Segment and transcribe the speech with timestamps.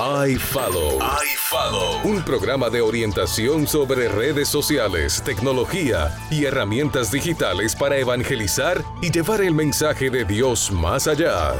[0.00, 0.98] iFollow.
[0.98, 2.00] iFollow.
[2.04, 9.42] Un programa de orientación sobre redes sociales, tecnología y herramientas digitales para evangelizar y llevar
[9.42, 11.52] el mensaje de Dios más allá.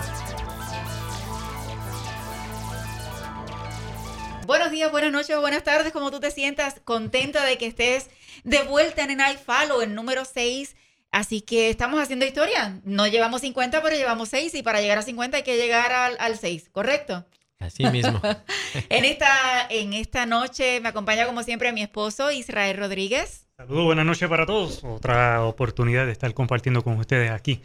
[4.47, 8.09] Buenos días, buenas noches, buenas tardes, como tú te sientas, contenta de que estés
[8.45, 10.77] de vuelta en iFollow, el número 6
[11.13, 12.81] Así que estamos haciendo historia.
[12.85, 16.16] No llevamos 50, pero llevamos 6 y para llegar a 50 hay que llegar al,
[16.20, 17.27] al 6, ¿correcto?
[17.61, 18.20] Así mismo.
[18.88, 23.46] en, esta, en esta noche me acompaña como siempre mi esposo Israel Rodríguez.
[23.56, 24.83] Saludos, buenas noches para todos.
[24.83, 27.60] Otra oportunidad de estar compartiendo con ustedes aquí.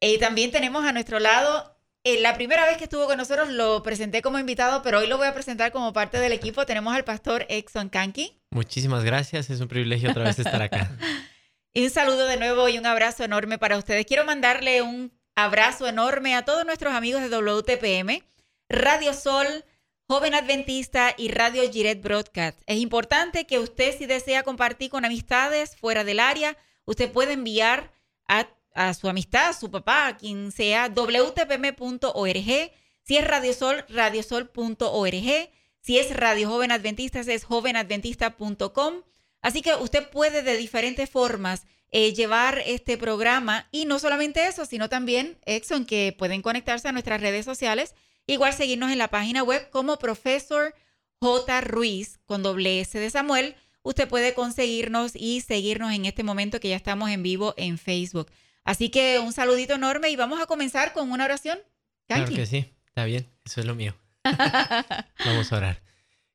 [0.00, 3.82] Y también tenemos a nuestro lado, eh, la primera vez que estuvo con nosotros lo
[3.82, 6.64] presenté como invitado, pero hoy lo voy a presentar como parte del equipo.
[6.64, 8.40] Tenemos al pastor Exxon Kanki.
[8.50, 10.90] Muchísimas gracias, es un privilegio otra vez estar acá.
[11.74, 14.04] Y un saludo de nuevo y un abrazo enorme para ustedes.
[14.06, 18.24] Quiero mandarle un abrazo enorme a todos nuestros amigos de WTPM,
[18.68, 19.46] Radio Sol,
[20.06, 22.60] Joven Adventista y Radio Giret Broadcast.
[22.66, 27.92] Es importante que usted, si desea compartir con amistades fuera del área, usted puede enviar
[28.28, 28.46] a,
[28.94, 32.72] su amistad, a su papá, a quien sea, wtpm.org.
[33.02, 35.50] Si es Radio Sol, radiosol.org.
[35.80, 39.02] Si es Radio Joven Adventistas, es jovenadventista.com.
[39.40, 44.66] Así que usted puede de diferentes formas eh, llevar este programa y no solamente eso,
[44.66, 47.94] sino también, Exxon, que pueden conectarse a nuestras redes sociales,
[48.28, 50.74] igual seguirnos en la página web como Profesor
[51.20, 51.60] J.
[51.62, 53.56] Ruiz con doble S de Samuel.
[53.82, 58.30] Usted puede conseguirnos y seguirnos en este momento que ya estamos en vivo en Facebook.
[58.64, 61.58] Así que un saludito enorme y vamos a comenzar con una oración.
[62.06, 63.96] Claro que sí, está bien, eso es lo mío.
[65.24, 65.82] vamos a orar.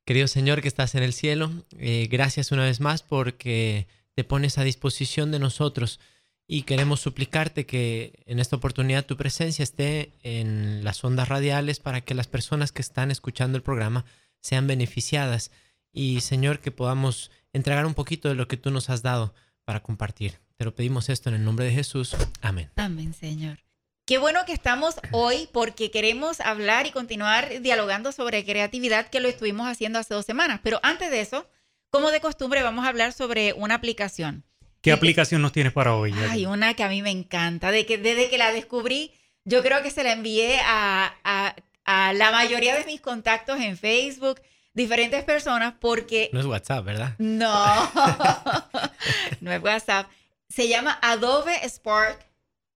[0.04, 4.58] Querido Señor que estás en el cielo, eh, gracias una vez más porque te pones
[4.58, 6.00] a disposición de nosotros
[6.46, 12.02] y queremos suplicarte que en esta oportunidad tu presencia esté en las ondas radiales para
[12.02, 14.04] que las personas que están escuchando el programa
[14.40, 15.50] sean beneficiadas
[15.92, 19.34] y Señor que podamos entregar un poquito de lo que tú nos has dado
[19.64, 20.38] para compartir.
[20.56, 22.14] Te lo pedimos esto en el nombre de Jesús.
[22.42, 22.70] Amén.
[22.76, 23.60] Amén, Señor.
[24.06, 29.28] Qué bueno que estamos hoy porque queremos hablar y continuar dialogando sobre creatividad que lo
[29.28, 30.60] estuvimos haciendo hace dos semanas.
[30.62, 31.48] Pero antes de eso,
[31.90, 34.44] como de costumbre, vamos a hablar sobre una aplicación.
[34.84, 36.12] ¿Qué aplicación nos tienes para hoy?
[36.30, 37.70] Hay una que a mí me encanta.
[37.70, 39.12] De que, desde que la descubrí,
[39.44, 41.56] yo creo que se la envié a, a,
[41.86, 44.40] a la mayoría de mis contactos en Facebook,
[44.74, 46.28] diferentes personas, porque...
[46.34, 47.14] No es WhatsApp, ¿verdad?
[47.18, 47.90] No,
[49.40, 50.08] no es WhatsApp.
[50.48, 52.26] Se llama Adobe Spark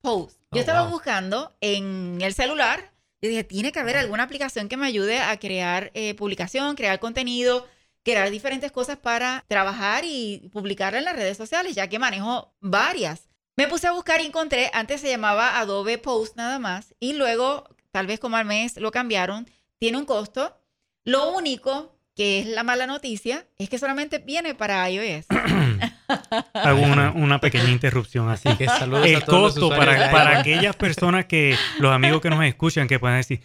[0.01, 0.37] Post.
[0.51, 0.91] Yo Oh, estaba wow.
[0.93, 5.39] buscando en el celular y dije, tiene que haber alguna aplicación que me ayude a
[5.39, 7.67] crear eh, publicación, crear contenido,
[8.13, 13.29] crear diferentes cosas para trabajar y publicarla en las redes sociales, ya que manejo varias.
[13.57, 17.69] Me puse a buscar y encontré, antes se llamaba Adobe Post nada más, y luego,
[17.91, 19.47] tal vez como al mes lo cambiaron,
[19.79, 20.57] tiene un costo.
[21.05, 25.27] Lo único que es la mala noticia es que solamente viene para iOS.
[26.55, 28.49] Hago una, una pequeña interrupción así.
[28.57, 32.31] Que saludos a El todos los costo para, para aquellas personas que, los amigos que
[32.31, 33.43] nos escuchan, que puedan decir,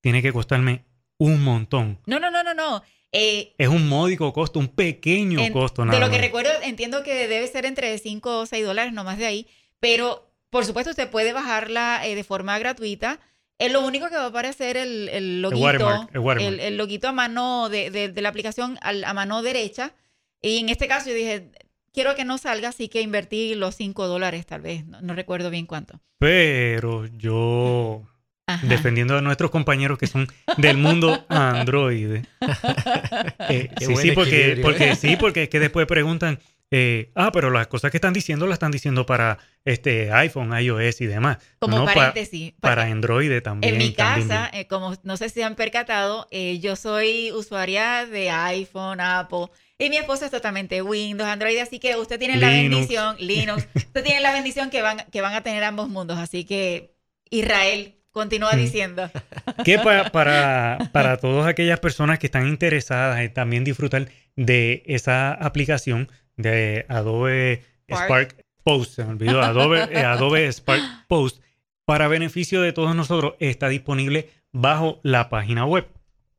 [0.00, 0.86] tiene que costarme
[1.18, 1.98] un montón.
[2.06, 2.82] No, no, no, no, no.
[3.12, 5.82] Eh, Es un módico costo, un pequeño En- costo.
[5.82, 6.20] de Nada lo que más.
[6.20, 9.46] recuerdo, entiendo que debe ser entre 5 o 6 dólares, no más de ahí.
[9.80, 13.20] Pero, por supuesto, usted puede bajarla eh, de forma gratuita.
[13.58, 16.54] Es lo único que va a aparecer el, el loguito, watermark, el watermark.
[16.54, 19.94] el, el loguito a mano de, de- de la aplicación al- a mano derecha.
[20.40, 21.50] Y en este caso yo dije,
[21.92, 24.84] quiero que no salga, así que invertí los 5 dólares tal vez.
[24.86, 26.00] No, no recuerdo bien cuánto.
[26.18, 28.02] Pero yo,
[28.48, 28.66] Ajá.
[28.66, 30.26] defendiendo a nuestros compañeros que son
[30.56, 32.24] del mundo Android.
[33.48, 34.96] eh, sí, sí, porque, porque ¿eh?
[34.96, 36.38] sí, porque es que después preguntan,
[36.70, 41.00] eh, ah, pero las cosas que están diciendo las están diciendo para este iPhone, iOS
[41.02, 41.38] y demás.
[41.58, 42.54] Como no pa- paréntesis.
[42.60, 43.74] para Android también.
[43.74, 48.06] En mi también casa, eh, como no sé si han percatado, eh, yo soy usuaria
[48.06, 49.46] de iPhone, Apple,
[49.78, 54.02] y mi esposa es totalmente Windows, Android, así que usted tiene la bendición, Linux, usted
[54.02, 56.94] tiene la bendición que van, que van a tener ambos mundos, así que
[57.30, 58.56] Israel continúa Mm.
[58.58, 59.10] diciendo.
[59.64, 65.32] que pa- para, para todas aquellas personas que están interesadas en también disfrutar de esa
[65.32, 68.04] aplicación de Adobe Spark.
[68.04, 71.40] Spark, Post, se me olvidó, Adobe, eh, Adobe Spark Post,
[71.86, 75.86] para beneficio de todos nosotros, está disponible bajo la página web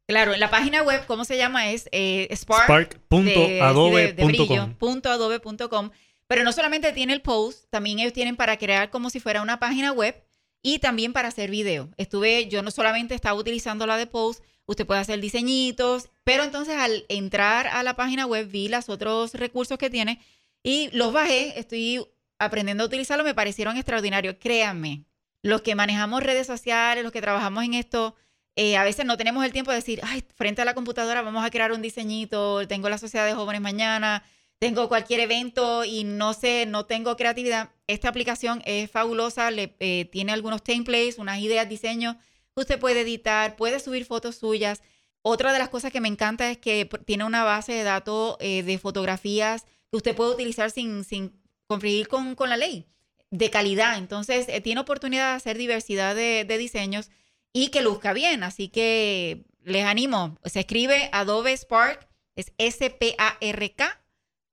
[0.08, 1.70] Claro, en la página web, ¿cómo se llama?
[1.72, 2.64] Es eh, Spark.
[2.64, 4.76] spark.adobe.com.
[5.06, 5.92] adobe.com.
[6.28, 9.60] Pero no solamente tiene el post, también ellos tienen para crear como si fuera una
[9.60, 10.16] página web
[10.62, 11.90] y también para hacer video.
[11.98, 16.76] Estuve, yo no solamente estaba utilizando la de post, usted puede hacer diseñitos, pero entonces
[16.78, 20.20] al entrar a la página web vi los otros recursos que tiene
[20.64, 22.06] y los bajé, estoy
[22.38, 24.36] aprendiendo a utilizarlo, me parecieron extraordinarios.
[24.40, 25.06] Créanme,
[25.42, 28.16] los que manejamos redes sociales, los que trabajamos en esto,
[28.56, 31.46] eh, a veces no tenemos el tiempo de decir, ay, frente a la computadora vamos
[31.46, 34.24] a crear un diseñito, tengo la sociedad de jóvenes mañana,
[34.60, 37.70] tengo cualquier evento y no sé, no tengo creatividad.
[37.90, 42.16] Esta aplicación es fabulosa, le, eh, tiene algunos templates, unas ideas, diseños
[42.60, 44.82] usted puede editar, puede subir fotos suyas.
[45.22, 48.64] Otra de las cosas que me encanta es que tiene una base de datos eh,
[48.64, 52.86] de fotografías que usted puede utilizar sin, sin con, con la ley,
[53.32, 53.98] de calidad.
[53.98, 57.10] Entonces, tiene oportunidad de hacer diversidad de, de diseños
[57.54, 58.44] y que luzca bien.
[58.44, 60.38] Así que les animo.
[60.46, 64.02] Se escribe Adobe Spark, es S-P-A-R-K,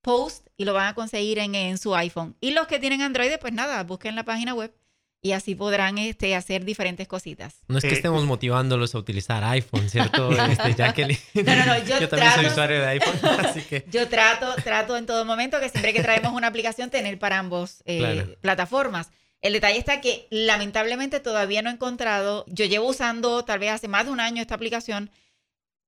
[0.06, 2.37] Post, y lo van a conseguir en, su iPhone.
[2.41, 4.73] Y los que tienen Android, pues nada, busquen la página web
[5.20, 7.56] y así podrán este, hacer diferentes cositas.
[7.67, 10.31] No es que estemos motivándolos a utilizar iPhone, ¿cierto?
[10.49, 11.19] Este, Jacqueline.
[11.35, 13.85] No, no, no, yo, yo también soy usuario de iPhone, así que...
[13.91, 17.82] Yo trato, trato en todo momento que siempre que traemos una aplicación tener para ambos
[17.85, 19.11] eh, plataformas.
[19.43, 23.88] El detalle está que lamentablemente todavía no he encontrado, yo llevo usando tal vez hace
[23.88, 25.11] más de un año esta aplicación,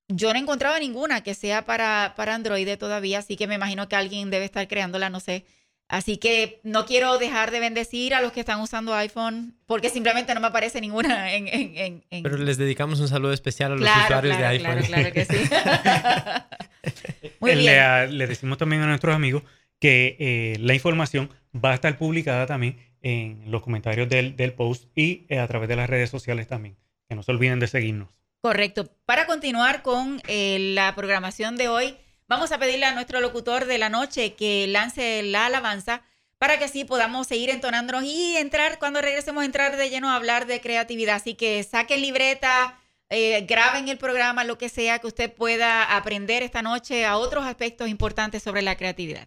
[0.09, 3.89] yo no he encontrado ninguna que sea para, para Android todavía, así que me imagino
[3.89, 5.45] que alguien debe estar creándola, no sé.
[5.89, 10.35] Así que no quiero dejar de bendecir a los que están usando iPhone porque simplemente
[10.35, 11.49] no me aparece ninguna en...
[11.49, 14.83] en, en, Pero les dedicamos un saludo especial a los usuarios de iPhone.
[14.83, 15.39] Claro, claro que sí.
[17.41, 18.19] Muy bien.
[18.19, 19.45] Le, decimos también a nuestros amigos
[19.79, 25.25] que eh, la información va a estar publicada también en los comentarios del, post y
[25.29, 26.77] eh, a través de las redes sociales también.
[27.09, 28.11] Que no se olviden de seguirnos.
[28.41, 28.89] Correcto.
[29.05, 31.97] Para continuar con eh, la programación de hoy,
[32.29, 36.03] vamos a pedirle a nuestro locutor de la noche que lance la alabanza
[36.39, 40.47] para que así podamos seguir entonándonos y entrar, cuando regresemos, entrar de lleno a hablar
[40.47, 41.17] de creatividad.
[41.17, 42.79] Así que saquen libreta,
[43.11, 47.45] eh, graben el programa, lo que sea que usted pueda aprender esta noche a otros
[47.45, 49.27] aspectos importantes sobre la creatividad.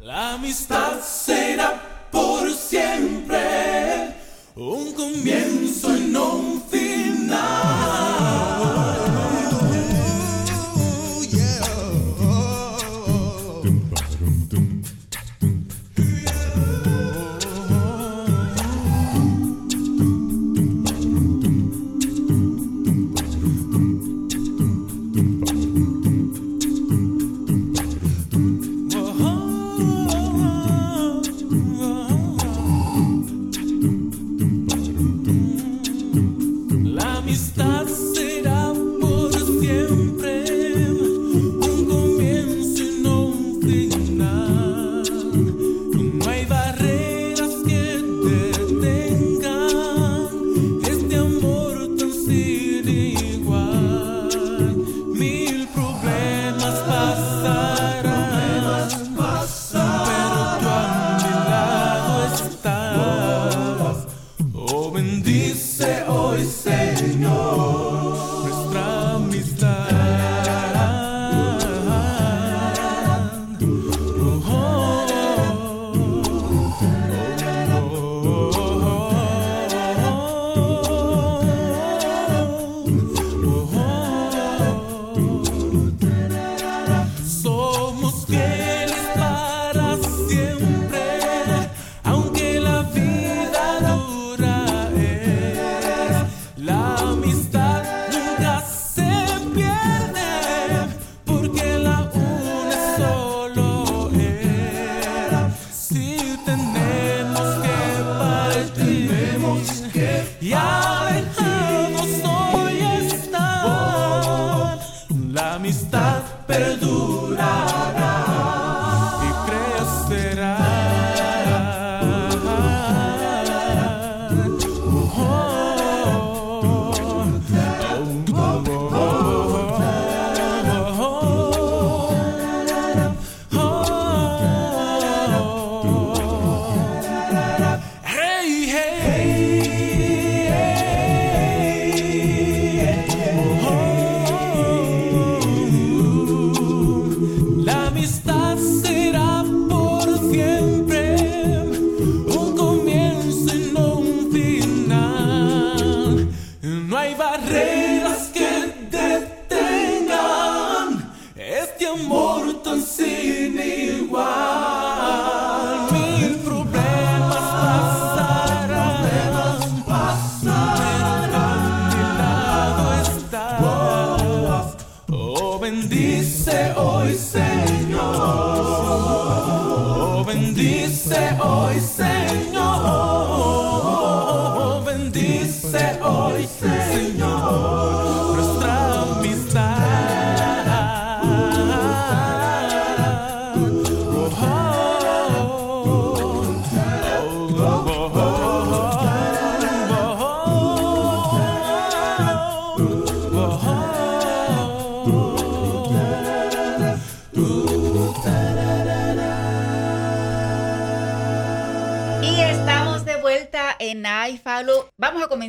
[0.00, 4.14] La amistad será por siempre,
[4.56, 6.85] un comienzo y no un final.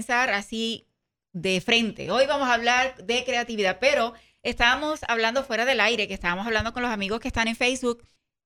[0.10, 0.88] Así
[1.34, 2.10] de frente.
[2.12, 6.74] Hoy vamos a hablar de creatividad, pero estábamos hablando fuera del aire, que estábamos hablando
[6.74, 8.04] con los amigos que están en Facebook.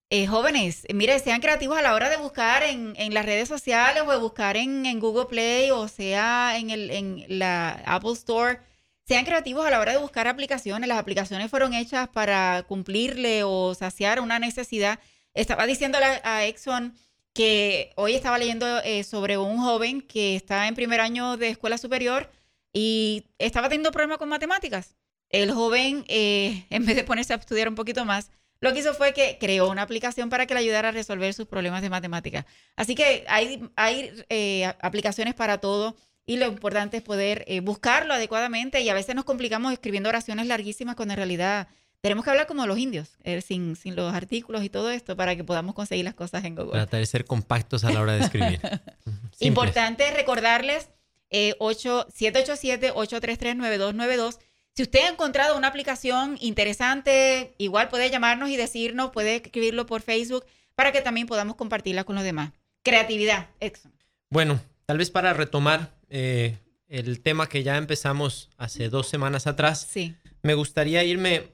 [0.10, 4.12] Eh, jóvenes, mire, sean creativos a la hora de buscar en, las redes sociales o
[4.12, 8.60] de buscar en, Google Play o sea en, el, en la Apple Store.
[9.06, 10.88] Sean creativos a la hora de buscar aplicaciones.
[10.88, 15.00] Las aplicaciones fueron hechas para cumplirle o saciar una necesidad.
[15.34, 16.94] Estaba diciéndole a Exxon
[17.34, 21.78] que hoy estaba leyendo eh, sobre un joven que está en primer año de escuela
[21.78, 22.30] superior
[22.74, 24.96] y estaba teniendo problemas con matemáticas.
[25.30, 28.94] El joven, eh, en vez de ponerse a estudiar un poquito más, lo que hizo
[28.94, 32.46] fue que creó una aplicación para que le ayudara a resolver sus problemas de matemáticas.
[32.76, 35.96] Así que hay, hay eh, aplicaciones para todo
[36.26, 40.96] y lo importante es poder buscarlo adecuadamente y a veces nos complicamos escribiendo oraciones larguísimas
[40.96, 41.68] cuando en realidad
[42.02, 45.36] tenemos que hablar como los indios, eh, sin, sin, los artículos y todo esto, para
[45.36, 46.72] que podamos conseguir las cosas en Google.
[46.72, 48.60] Tratar de ser compactos a la hora de escribir.
[49.40, 50.90] Importante recordarles
[51.30, 54.40] eh, 787-833-9292.
[54.74, 60.02] Si usted ha encontrado una aplicación interesante, igual puede llamarnos y decirnos, puede escribirlo por
[60.02, 62.52] Facebook para que también podamos compartirla con los demás.
[62.84, 63.94] Creatividad, Exxon.
[64.30, 69.88] Bueno, tal vez para retomar eh, el tema que ya empezamos hace dos semanas atrás,
[69.88, 70.16] sí.
[70.42, 71.52] me gustaría irme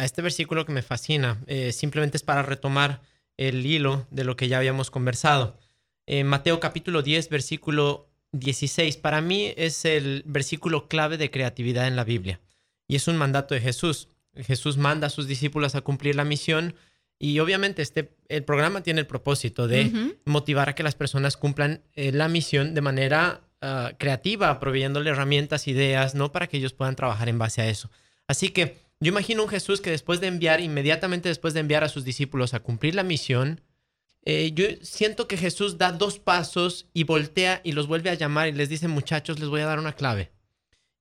[0.00, 1.38] a este versículo que me fascina.
[1.46, 3.02] Eh, simplemente es para retomar
[3.36, 5.58] el hilo de lo que ya habíamos conversado.
[6.06, 11.96] En Mateo capítulo 10, versículo 16, para mí es el versículo clave de creatividad en
[11.96, 12.40] la Biblia.
[12.88, 14.08] Y es un mandato de Jesús.
[14.34, 16.74] Jesús manda a sus discípulos a cumplir la misión
[17.18, 21.82] y obviamente este, el programa tiene el propósito de motivar a que las personas cumplan
[21.92, 26.32] eh, la misión de manera ah, creativa, proveyéndole herramientas, ideas, ¿no?
[26.32, 27.90] Para que ellos puedan trabajar en base a eso.
[28.26, 31.88] Así que yo imagino un Jesús que después de enviar, inmediatamente después de enviar a
[31.88, 33.62] sus discípulos a cumplir la misión,
[34.26, 38.48] eh, yo siento que Jesús da dos pasos y voltea y los vuelve a llamar
[38.48, 40.32] y les dice, muchachos, les voy a dar una clave.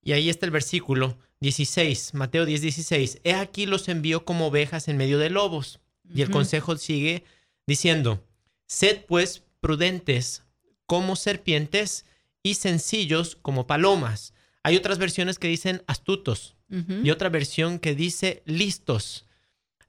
[0.01, 3.19] Y ahí está el versículo 16, Mateo 10, 16.
[3.25, 5.81] He aquí los envío como ovejas en medio de lobos.
[6.11, 7.23] Y el consejo sigue
[7.67, 8.25] diciendo,
[8.65, 10.43] sed pues prudentes
[10.85, 12.05] como serpientes
[12.41, 14.33] y sencillos como palomas.
[14.63, 19.25] Hay otras versiones que dicen astutos y otra versión que dice listos.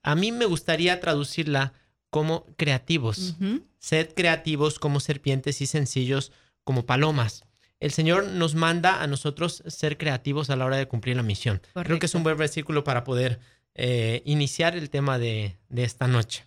[0.02, 1.74] A mí me gustaría traducirla
[2.10, 3.36] como creativos.
[3.78, 6.32] Sed creativos como serpientes y sencillos
[6.64, 7.44] como palomas.
[7.80, 11.62] El Señor nos manda a nosotros ser creativos a la hora de cumplir la misión.
[11.72, 13.40] Creo que es un buen versículo para poder
[13.74, 16.44] eh, iniciar el tema de, esta noche.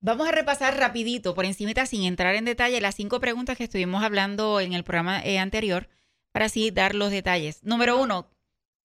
[0.00, 4.02] Vamos a repasar rapidito, por encima, sin entrar en detalle, las cinco preguntas que estuvimos
[4.02, 5.88] hablando en el programa eh, anterior,
[6.32, 7.62] para así dar los detalles.
[7.62, 8.28] Número uno,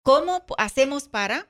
[0.10, 1.48] ¿Cómo hacemos para,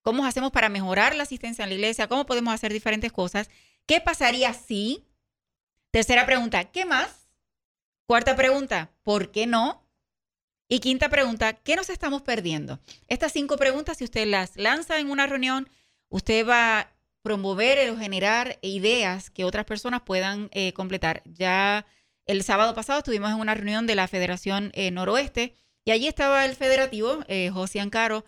[0.00, 2.08] cómo hacemos para mejorar la asistencia en la iglesia?
[2.08, 3.50] ¿Cómo podemos hacer diferentes cosas?
[3.84, 5.04] ¿Qué pasaría si?
[5.90, 7.28] Tercera pregunta, ¿qué más?
[8.06, 9.86] Cuarta pregunta, ¿por qué no?
[10.68, 12.80] Y quinta pregunta, ¿qué nos estamos perdiendo?
[13.08, 15.68] Estas cinco preguntas, si usted las lanza en una reunión,
[16.08, 21.22] usted va a promover o generar ideas que otras personas puedan eh, completar.
[21.26, 21.84] Ya
[22.24, 26.44] el sábado pasado estuvimos en una reunión de la Federación eh, Noroeste y allí estaba
[26.44, 28.24] el federativo, eh, José Ancaro,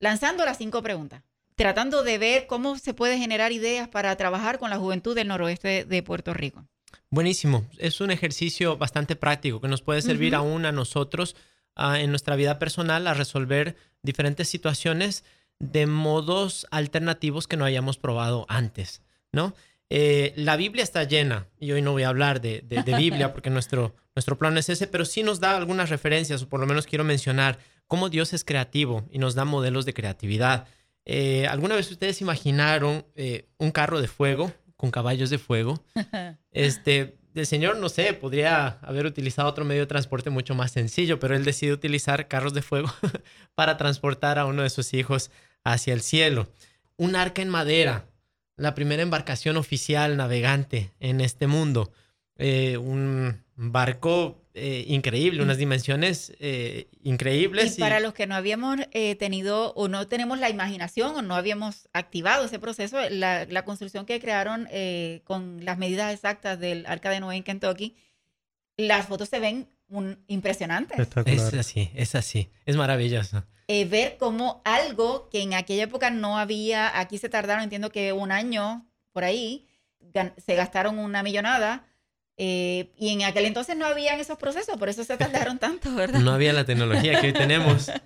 [0.00, 1.22] lanzando las cinco preguntas,
[1.56, 5.84] tratando de ver cómo se puede generar ideas para trabajar con la juventud del noroeste
[5.84, 6.66] de Puerto Rico.
[7.10, 7.66] Buenísimo.
[7.78, 11.36] Es un ejercicio bastante práctico que nos puede servir aún a nosotros
[11.76, 15.24] en nuestra vida personal a resolver diferentes situaciones
[15.58, 19.54] de modos alternativos que no hayamos probado antes, ¿no?
[19.90, 22.62] Eh, la Biblia está llena, y hoy no voy a hablar de,
[22.98, 26.58] Biblia porque nuestro, nuestro plano es ese, pero sí nos da algunas referencias, o por
[26.58, 30.66] lo menos quiero mencionar cómo Dios es creativo y nos da modelos de creatividad.
[31.04, 35.84] Eh, ¿Alguna vez ustedes imaginaron eh, un carro de fuego con caballos de fuego?
[36.50, 41.20] Este, el Señor, no sé, podría haber utilizado otro medio de transporte mucho más sencillo,
[41.20, 42.92] pero Él decide utilizar carros de fuego
[43.54, 45.30] para transportar a uno de sus hijos
[45.62, 46.48] hacia el cielo.
[46.96, 48.06] Un arca en madera
[48.56, 51.92] la primera embarcación oficial navegante en este mundo.
[52.38, 57.76] Eh, un barco eh, increíble, unas dimensiones eh, increíbles.
[57.76, 58.78] Y para los que no habíamos
[59.18, 64.06] tenido o no tenemos la imaginación o no habíamos activado ese proceso, la, la construcción
[64.06, 64.68] que crearon
[65.24, 67.96] con las medidas exactas del Arca de Noé en Kentucky,
[68.76, 70.98] las fotos se ven un, impresionantes.
[71.26, 73.44] Es así, es así, es maravilloso.
[73.66, 78.12] Eh, ver cómo algo que en aquella época no había, aquí se tardaron, entiendo que
[78.12, 79.66] un año por ahí,
[80.38, 81.84] se gastaron una millonada.
[82.40, 86.20] Eh, y en aquel entonces no habían esos procesos, por eso se tardaron tanto, ¿verdad?
[86.20, 87.90] No había la tecnología que hoy tenemos.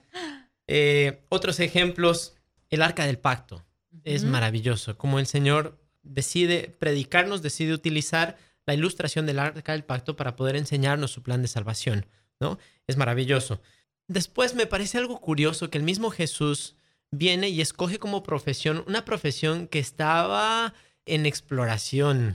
[0.69, 2.35] Eh, otros ejemplos,
[2.71, 3.67] el arca del pacto.
[4.05, 10.17] Es maravilloso, como el Señor decide predicarnos, decide utilizar la ilustración del arca del pacto
[10.17, 12.07] para poder enseñarnos su plan de salvación.
[12.41, 12.59] ¿no?
[12.87, 13.61] Es maravilloso.
[14.09, 16.77] Después me parece algo curioso que el mismo Jesús
[17.11, 20.75] viene y escoge como profesión una profesión que estaba
[21.07, 22.35] en exploración,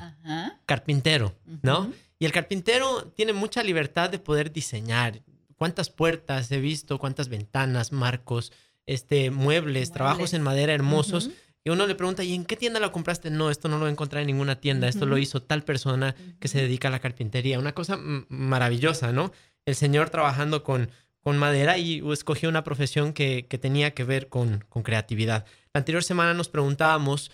[0.66, 1.92] carpintero, ¿no?
[2.20, 5.22] Y el carpintero tiene mucha libertad de poder diseñar.
[5.56, 7.00] ¿Cuántas puertas he visto?
[7.00, 8.52] ¿Cuántas ventanas, marcos,
[8.86, 11.30] este, muebles, trabajos en madera hermosos?
[11.64, 13.30] Y uno le pregunta, ¿y en qué tienda lo compraste?
[13.30, 14.88] No, esto no lo encontrar en ninguna tienda.
[14.88, 17.60] Esto lo hizo tal persona que se dedica a la carpintería.
[17.60, 19.32] Una cosa maravillosa, ¿no?
[19.66, 24.64] El señor trabajando con, con madera y escogió una profesión que, tenía que ver con,
[24.70, 25.46] con creatividad.
[25.74, 27.32] La anterior semana nos preguntábamos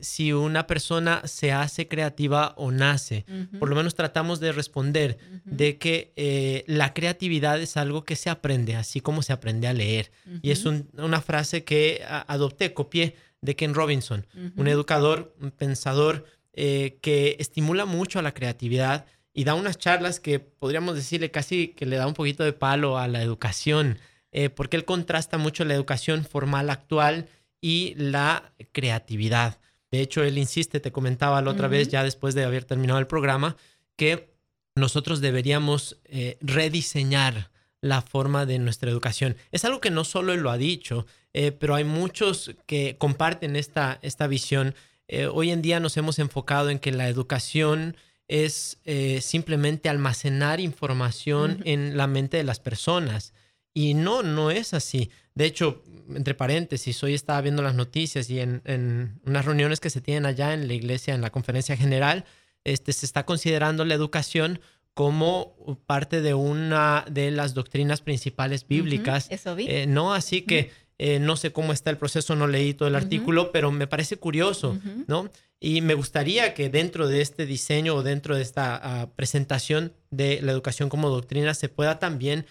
[0.00, 3.24] si una persona se hace creativa o nace.
[3.58, 8.30] Por lo menos tratamos de responder de que eh, la creatividad es algo que se
[8.30, 10.10] aprende, así como se aprende a leer.
[10.42, 14.26] Y es una frase que adopté, copié de Ken Robinson,
[14.56, 20.18] un educador, un pensador eh, que estimula mucho a la creatividad y da unas charlas
[20.18, 23.98] que podríamos decirle casi que le da un poquito de palo a la educación,
[24.32, 27.28] eh, porque él contrasta mucho la educación formal actual
[27.60, 29.58] y la creatividad.
[29.90, 33.06] De hecho, él insiste, te comentaba la otra vez, ya después de haber terminado el
[33.06, 33.56] programa,
[33.96, 34.34] que
[34.76, 39.36] nosotros deberíamos eh, rediseñar la forma de nuestra educación.
[39.50, 43.56] Es algo que no solo él lo ha dicho, eh, pero hay muchos que comparten
[43.56, 44.74] esta, esta visión.
[45.06, 48.78] Eh, hoy en día nos hemos enfocado en que la educación es
[49.20, 53.32] simplemente almacenar información en la mente de las personas.
[53.72, 55.10] Y no, no es así.
[55.38, 55.84] De hecho,
[56.16, 60.52] entre paréntesis, hoy estaba viendo las noticias y en, unas reuniones que se tienen allá
[60.52, 62.24] en la iglesia, en la conferencia general,
[62.64, 64.58] este, se está considerando la educación
[64.94, 65.54] como
[65.86, 69.28] parte de una de las doctrinas principales bíblicas.
[69.30, 69.68] Eso vi.
[69.68, 72.96] Eh, no, así que eh, no sé cómo está el proceso, no leí todo el
[72.96, 75.30] artículo, pero me parece curioso, ¿no?
[75.60, 80.40] Y me gustaría que dentro de este diseño o dentro de esta ah, presentación de
[80.42, 82.44] la educación como doctrina se pueda también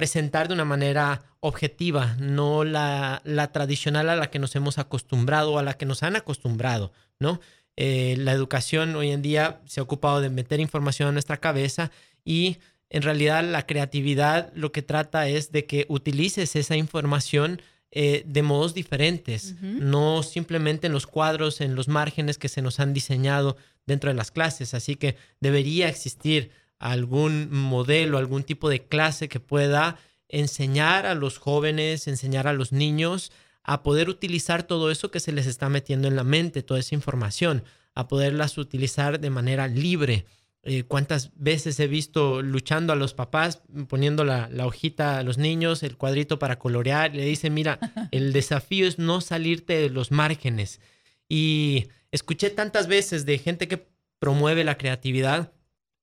[0.00, 5.52] presentar de una manera objetiva, no la, la, tradicional a la que nos hemos acostumbrado
[5.52, 7.38] o a la que nos han acostumbrado, ¿no?
[7.76, 11.90] Eh, la educación hoy en día se ha ocupado de meter información a nuestra cabeza
[12.24, 12.56] y
[12.88, 17.60] en realidad la creatividad lo que trata es de que utilices esa información
[17.90, 22.80] eh, de modos diferentes, no simplemente en los cuadros, en los márgenes que se nos
[22.80, 24.72] han diseñado dentro de las clases.
[24.72, 31.38] Así que debería existir algún modelo, algún tipo de clase que pueda enseñar a los
[31.38, 33.30] jóvenes, enseñar a los niños
[33.62, 36.94] a poder utilizar todo eso que se les está metiendo en la mente, toda esa
[36.94, 37.62] información,
[37.94, 40.24] a poderlas utilizar de manera libre.
[40.62, 45.82] Eh, ¿Cuántas veces he visto luchando a los papás, poniendo la, hojita a los niños,
[45.82, 47.14] el cuadrito para colorear?
[47.14, 47.78] Le dicen, mira,
[48.10, 50.80] el desafío es no salirte de los márgenes.
[51.28, 53.86] Y escuché tantas veces de gente que
[54.18, 55.52] promueve la creatividad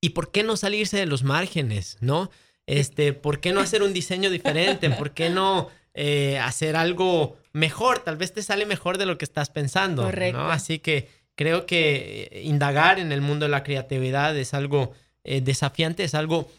[0.07, 2.31] ¿Y por qué no salirse de los márgenes, no?
[2.65, 4.89] Este, ¿por qué no hacer un diseño diferente?
[4.89, 7.99] ¿Por qué no eh, hacer algo mejor?
[7.99, 10.03] Tal vez te sale mejor de lo que estás pensando.
[10.03, 10.49] Correcto.
[10.49, 14.93] Así que creo que eh, indagar en el mundo de la creatividad es algo
[15.25, 16.49] eh, desafiante, es algo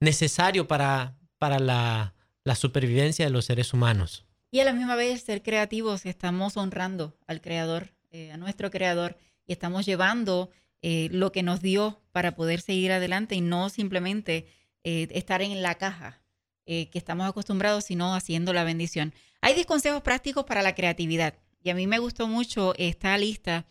[0.00, 2.14] necesario para, para la,
[2.54, 4.24] supervivencia de los seres humanos.
[4.50, 7.92] Y a la misma vez ser creativos, estamos honrando al creador,
[8.32, 10.50] a nuestro creador, y estamos llevando
[10.88, 14.46] eh, lo que nos dio para poder seguir adelante y no simplemente
[14.84, 16.22] eh, estar en la caja
[16.64, 19.12] eh, que estamos acostumbrados, sino haciendo la bendición.
[19.40, 23.66] Hay 10 consejos prácticos para la creatividad y a mí me gustó mucho esta lista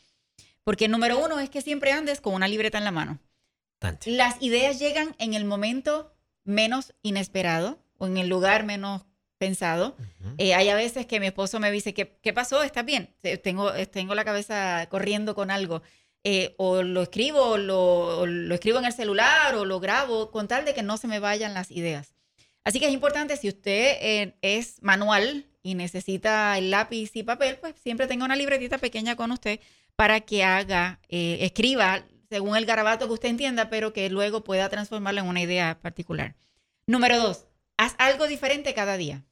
[0.65, 3.19] porque número uno es que siempre andes con una libreta en la mano.
[4.03, 9.05] Las ideas llegan en el momento menos inesperado o en el lugar menos
[9.37, 9.95] pensado.
[10.37, 12.61] hay a veces que mi esposo me dice, ¿qué, qué pasó?
[12.61, 13.15] ¿Estás bien?
[13.41, 15.81] Tengo, tengo la cabeza corriendo con algo.
[16.27, 20.65] Eh, o lo escribo, o lo, escribo en el celular, o lo grabo, con tal
[20.65, 22.15] de que no se me vayan las ideas.
[22.63, 27.57] Así que es importante, si usted eh, es manual y necesita el lápiz y papel,
[27.57, 29.59] pues siempre tenga una libretita pequeña con usted
[29.95, 34.67] para que haga, eh, escriba según el garabato que usted entienda, pero que luego pueda
[34.67, 36.33] transformarlo en una idea particular.
[36.87, 37.45] Número dos,
[37.77, 39.23] haz algo diferente cada día.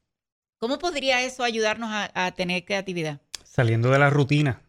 [0.59, 3.19] ¿Cómo podría eso ayudarnos a tener creatividad?
[3.43, 4.61] Saliendo de la rutina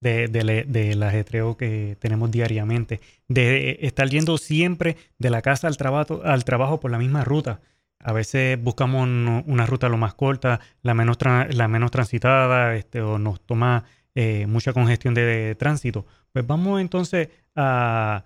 [0.00, 5.76] de, de, del ajetreo que tenemos diariamente, de estar yendo siempre de la casa al
[5.76, 7.60] trabajo, al trabajo por la misma ruta.
[8.02, 11.18] A veces buscamos una ruta lo más corta, la menos,
[11.50, 13.84] la menos transitada, este, o nos toma
[14.14, 16.06] eh, mucha congestión de tránsito.
[16.32, 18.24] Pues vamos entonces a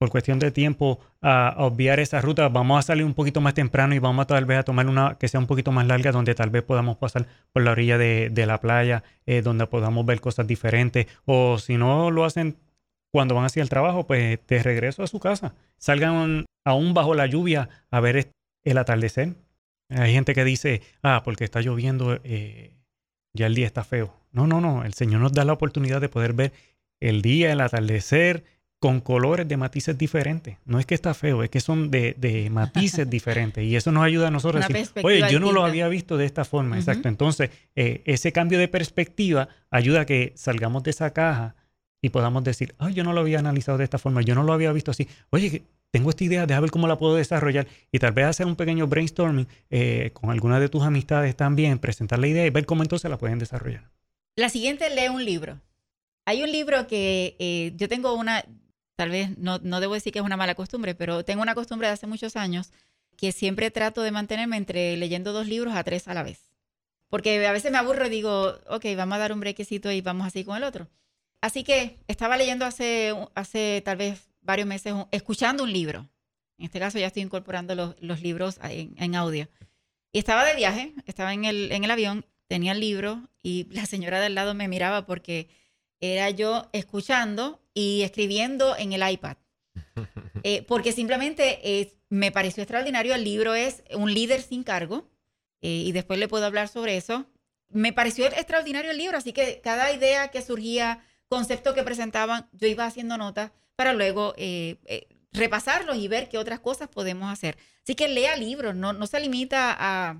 [0.00, 3.94] por cuestión de tiempo a, obviar esa ruta, vamos a salir un poquito más temprano
[3.94, 6.34] y vamos a, tal vez a tomar una que sea un poquito más larga, donde
[6.34, 10.46] tal vez podamos pasar por la orilla de, la playa, eh, donde podamos ver cosas
[10.46, 11.06] diferentes.
[11.26, 12.56] O si no lo hacen
[13.12, 15.54] cuando van hacia el trabajo, pues de regreso a su casa.
[15.76, 18.32] Salgan aún bajo la lluvia a ver
[18.64, 19.34] el atardecer.
[19.90, 22.74] Hay gente que dice, ah, porque está lloviendo, eh,
[23.34, 24.14] ya el día está feo.
[24.32, 24.82] No, no, no.
[24.82, 26.54] El Señor nos da la oportunidad de poder ver
[27.00, 28.44] el día, el atardecer,
[28.80, 30.56] con colores de matices diferentes.
[30.64, 33.62] No es que está feo, es que son de, matices diferentes.
[33.62, 36.24] Y eso nos ayuda a nosotros a decir, oye, yo no lo había visto de
[36.24, 36.78] esta forma.
[36.78, 37.08] Exacto.
[37.08, 41.54] Entonces, eh, ese cambio de perspectiva ayuda a que salgamos de esa caja
[42.00, 44.54] y podamos decir, ay, yo no lo había analizado de esta forma, yo no lo
[44.54, 45.06] había visto así.
[45.28, 47.66] Oye, tengo esta idea, déjame ver cómo la puedo desarrollar.
[47.92, 52.18] Y tal vez hacer un pequeño brainstorming eh, con alguna de tus amistades también, presentar
[52.18, 53.90] la idea y ver cómo entonces la pueden desarrollar.
[54.36, 55.60] La siguiente, lee un libro.
[56.24, 58.44] Hay un libro que eh, yo tengo una,
[59.00, 61.88] tal vez no, no debo decir que es una mala costumbre, pero tengo una costumbre
[61.88, 62.70] de hace muchos años
[63.16, 66.50] que siempre trato de mantenerme entre leyendo dos libros a tres a la vez.
[67.08, 70.26] Porque a veces me aburro y digo, ok, vamos a dar un brequecito y vamos
[70.26, 70.86] así con el otro.
[71.40, 76.06] Así que estaba leyendo hace, hace tal vez varios meses, escuchando un libro.
[76.58, 79.48] En este caso ya estoy incorporando los, los libros en, audio.
[80.12, 83.86] Y estaba de viaje, estaba en el, en el avión, tenía el libro y la
[83.86, 85.48] señora del lado me miraba porque
[86.00, 89.36] era yo escuchando y escribiendo en el iPad.
[90.42, 93.14] Eh, porque simplemente eh, me pareció extraordinario.
[93.14, 95.06] El libro es Un líder sin cargo.
[95.60, 97.26] Eh, y después le puedo hablar sobre eso.
[97.68, 102.68] Me pareció extraordinario el libro, así que cada idea que surgía, concepto que presentaban, yo
[102.68, 104.34] iba haciendo notas para luego
[105.32, 107.58] repasarlos y ver qué otras cosas podemos hacer.
[107.82, 110.18] Así que lea libros, no, no se limita a,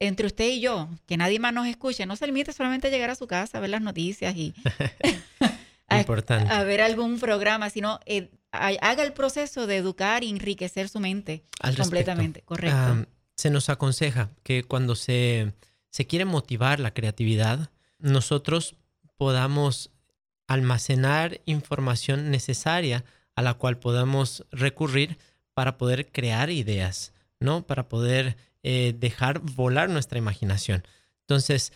[0.00, 3.10] entre usted y yo, que nadie más nos escuche, no se limite solamente a llegar
[3.10, 4.54] a su casa, a ver las noticias y
[5.94, 11.44] a, ver algún programa, sino eh, haga el proceso de educar y enriquecer su mente
[11.76, 12.42] completamente.
[12.42, 13.06] Correcto.
[13.36, 15.52] se nos aconseja que cuando se,
[15.90, 18.76] se quiere motivar la creatividad, nosotros
[19.16, 19.90] podamos
[20.46, 23.04] almacenar información necesaria
[23.34, 25.18] a la cual podamos recurrir
[25.54, 27.66] para poder crear ideas, ¿no?
[27.66, 30.84] Para poder eh, dejar volar nuestra imaginación.
[31.20, 31.72] Entonces,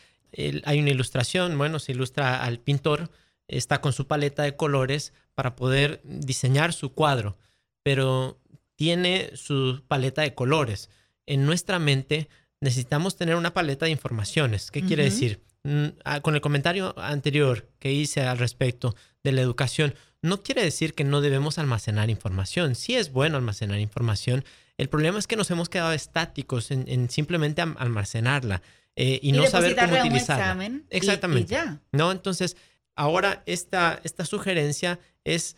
[0.64, 3.10] hay una ilustración, bueno, se ilustra al pintor,
[3.48, 7.36] está con su paleta de colores para poder diseñar su cuadro,
[7.82, 8.38] pero
[8.76, 10.90] tiene su paleta de colores.
[11.26, 12.28] En nuestra mente
[12.60, 14.70] necesitamos tener una paleta de informaciones.
[14.70, 15.40] ¿Qué quiere decir?
[15.64, 20.62] Mm, ah, con el comentario anterior que hice al respecto de la educación, no quiere
[20.62, 22.74] decir que no debemos almacenar información.
[22.74, 24.44] Sí es bueno almacenar información,
[24.78, 28.62] el problema es que nos hemos quedado estáticos en, simplemente almacenarla
[28.94, 30.70] eh, y, no saber cómo utilizarla.
[30.90, 31.52] Exactamente.
[31.52, 31.80] ya.
[31.92, 32.12] ¿No?
[32.12, 32.56] Entonces,
[32.98, 35.56] ahora esta, esta sugerencia es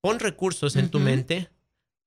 [0.00, 1.48] pon recursos en tu mente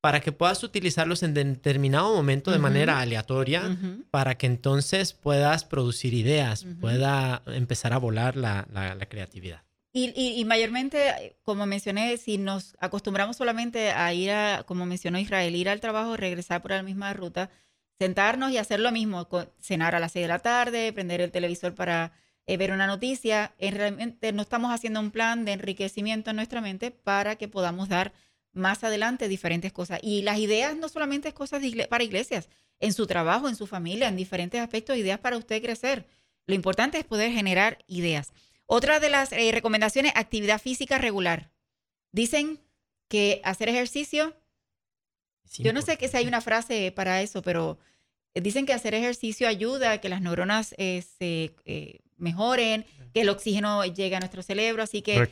[0.01, 3.77] para que puedas utilizarlos en determinado momento de manera aleatoria,
[4.11, 9.63] para que entonces puedas producir ideas, pueda empezar a volar la creatividad.
[9.95, 15.69] Y, mayormente, como mencioné, si nos acostumbramos solamente a ir a, como mencionó Israel, ir
[15.69, 17.51] al trabajo, regresar por la misma ruta,
[17.99, 19.27] sentarnos y hacer lo mismo,
[19.59, 22.11] cenar a las 6 de la tarde, prender el televisor para
[22.45, 26.61] eh, ver una noticia, en realmente no estamos haciendo un plan de enriquecimiento en nuestra
[26.61, 28.13] mente para que podamos dar
[28.51, 29.99] más adelante diferentes cosas.
[30.03, 34.09] Y las ideas no solamente es cosas para iglesias, en su trabajo, en su familia,
[34.09, 36.05] en diferentes aspectos, ideas para usted crecer.
[36.45, 38.33] Lo importante es poder generar ideas.
[38.65, 41.51] Otra de las eh, recomendaciones, actividad física regular.
[42.11, 42.59] Dicen
[43.07, 44.35] que hacer ejercicio,
[45.59, 47.77] yo no sé que si hay una frase para eso, pero
[48.33, 53.29] dicen que hacer ejercicio ayuda a que las neuronas eh, se eh, mejoren, que el
[53.29, 55.29] oxígeno llegue a nuestro cerebro, así que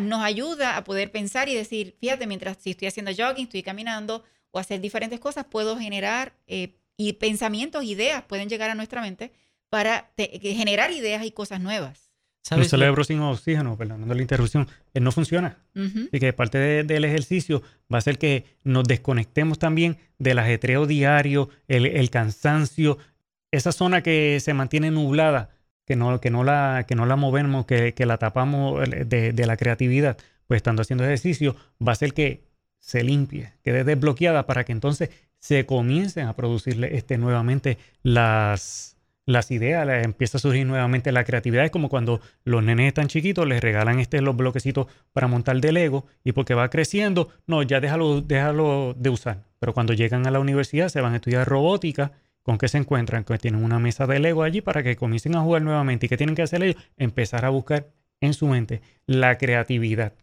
[0.00, 4.22] nos ayuda a poder pensar y decir, fíjate, mientras si estoy haciendo jogging, estoy caminando
[4.50, 9.32] o hacer diferentes cosas, puedo generar y pensamientos, ideas pueden llegar a nuestra mente
[9.70, 12.12] para generar ideas y cosas nuevas.
[12.50, 15.58] El cerebro sin oxígeno, perdonando la interrupción, eh, no funciona.
[15.74, 21.48] Y que parte del ejercicio va a ser que nos desconectemos también del ajetreo diario,
[21.68, 22.98] el, cansancio,
[23.52, 25.50] esa zona que se mantiene nublada,
[25.84, 29.56] que no, que no, la, que no la movemos, que, la tapamos de, de, la
[29.56, 30.16] creatividad,
[30.46, 32.44] pues estando haciendo ejercicio, va a ser que
[32.78, 38.92] se limpie, quede desbloqueada para que entonces se comiencen a producirle este, nuevamente las
[39.24, 41.64] las ideas, empieza a surgir nuevamente la creatividad.
[41.64, 45.72] Es como cuando los nenes están chiquitos, les regalan este, los bloquecitos para montar de
[45.72, 49.44] Lego y porque va creciendo, no, ya déjalo, déjalo de usar.
[49.58, 52.12] Pero cuando llegan a la universidad se van a estudiar robótica,
[52.42, 53.24] ¿con qué se encuentran?
[53.24, 56.06] Que tienen una mesa de Lego allí para que comiencen a jugar nuevamente.
[56.06, 56.82] ¿Y qué tienen que hacer ellos?
[56.96, 60.14] Empezar a buscar en su mente la creatividad.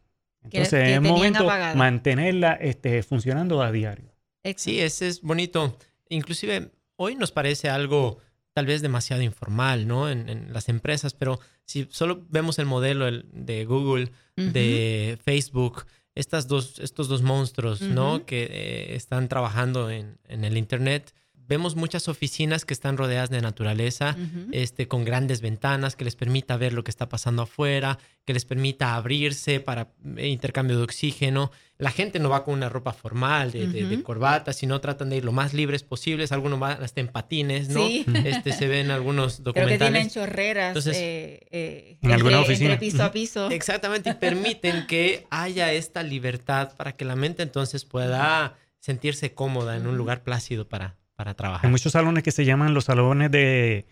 [0.44, 4.14] Entonces es momento mantenerla este, funcionando a diario.
[4.56, 5.78] Sí, ese es bonito.
[6.10, 8.20] Inclusive hoy nos parece algo
[8.54, 10.10] tal vez demasiado informal, ¿no?
[10.10, 16.80] En, las empresas, pero si solo vemos el modelo de Google, de Facebook, estas dos,
[16.80, 18.26] estos dos monstruos, ¿no?
[18.26, 21.14] Que eh, están trabajando en, el Internet,
[21.50, 24.16] vemos muchas oficinas que están rodeadas de naturaleza,
[24.52, 28.46] este, con grandes ventanas que les permita ver lo que está pasando afuera, que les
[28.46, 31.52] permita abrirse para eh, intercambio de oxígeno.
[31.80, 35.32] La gente no va con una ropa formal de, corbata, sino tratan de ir lo
[35.32, 36.32] más libres posibles.
[36.32, 37.84] Algunos van hasta en patines, ¿no?
[37.88, 39.78] Este, se ven algunos documentales.
[39.80, 42.78] Creo que tienen chorreras eh, eh, en alguna oficina.
[42.78, 43.50] piso a piso.
[43.50, 49.76] Exactamente, y permiten que haya esta libertad para que la mente entonces pueda sentirse cómoda
[49.76, 51.66] en un lugar plácido para, para trabajar.
[51.66, 53.86] Hay muchos salones que se llaman los salones de,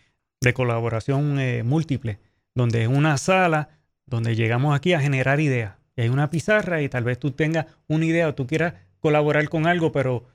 [0.54, 2.20] colaboración eh, múltiple,
[2.56, 3.68] donde es una sala
[4.06, 5.76] donde llegamos aquí a generar ideas.
[5.98, 9.68] Hay una pizarra y tal vez tú tengas una idea o tú quieras colaborar con
[9.68, 10.26] algo, pero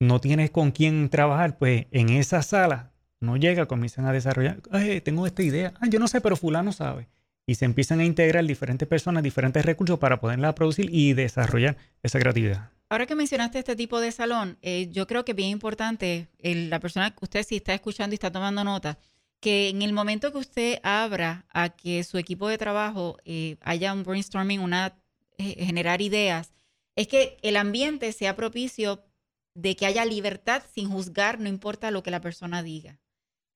[0.00, 4.58] no tienes con quién trabajar, pues en esa sala no llega, comienzan a desarrollar,
[5.04, 7.06] tengo esta idea, ah, yo no sé, pero fulano sabe.
[7.46, 12.18] Y se empiezan a integrar diferentes personas, diferentes recursos para poderla producir y desarrollar esa
[12.18, 12.70] creatividad.
[12.88, 16.78] Ahora que mencionaste este tipo de salón, eh, yo creo que es bien importante, la
[16.78, 18.98] persona que usted si está escuchando y está tomando nota,
[19.40, 23.92] que en el momento que usted abra a que su equipo de trabajo eh, haya
[23.92, 24.96] un brainstorming, una
[25.38, 26.52] eh, generar ideas,
[26.94, 29.04] es que el ambiente sea propicio
[29.54, 33.00] de que haya libertad sin juzgar, no importa lo que la persona diga.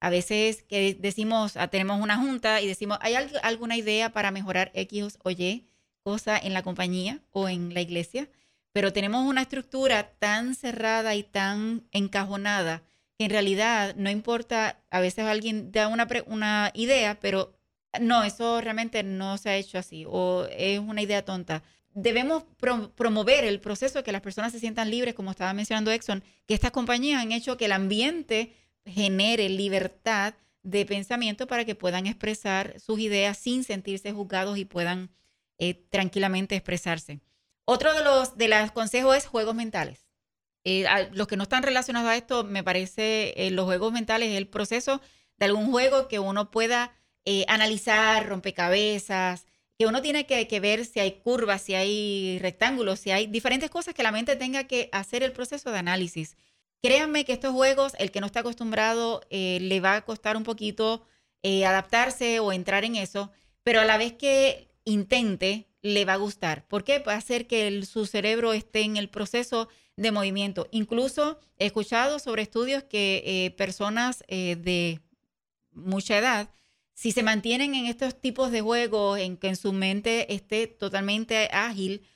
[0.00, 4.72] A veces que decimos, ah, tenemos una junta y decimos, ¿hay alguna idea para mejorar
[4.74, 5.68] X o Y
[6.02, 8.28] cosa en la compañía o en la iglesia?
[8.72, 12.82] Pero tenemos una estructura tan cerrada y tan encajonada
[13.18, 17.52] que en realidad no importa, a veces alguien da una, una idea, pero
[18.00, 21.62] no, eso realmente no se ha hecho así o es una idea tonta.
[21.92, 22.44] Debemos
[22.94, 26.54] promover el proceso de que las personas se sientan libres, como estaba mencionando Exxon, que
[26.54, 28.54] estas compañías han hecho que el ambiente
[28.86, 35.10] genere libertad de pensamiento para que puedan expresar sus ideas sin sentirse juzgados y puedan
[35.58, 37.20] eh, tranquilamente expresarse.
[37.72, 40.08] Otro de los, de los consejos es juegos mentales.
[40.64, 44.38] Eh, los que no están relacionados a esto, me parece, eh, los juegos mentales es
[44.38, 45.00] el proceso
[45.36, 46.92] de algún juego que uno pueda
[47.24, 49.46] eh, analizar, rompecabezas,
[49.78, 53.70] que uno tiene que, que, ver si hay curvas, si hay rectángulos, si hay diferentes
[53.70, 56.36] cosas que la mente tenga que hacer el proceso de análisis.
[56.82, 61.06] Créanme que estos juegos, el que no está acostumbrado, le va a costar un poquito
[61.44, 63.30] adaptarse o entrar en eso,
[63.62, 66.66] pero a la vez que intente, le va a gustar.
[66.66, 66.98] ¿Por qué?
[66.98, 70.66] Va a hacer que su cerebro esté en el proceso de movimiento.
[70.70, 75.00] Incluso he escuchado sobre estudios que eh, personas eh, de
[75.72, 76.50] mucha edad,
[76.94, 81.48] si se mantienen en estos tipos de juegos, en que en su mente esté totalmente
[81.52, 82.06] ágil,